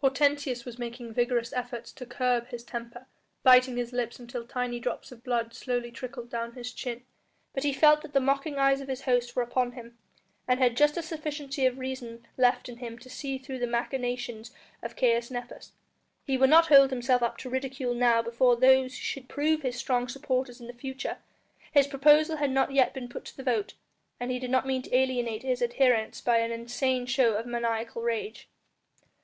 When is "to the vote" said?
23.24-23.74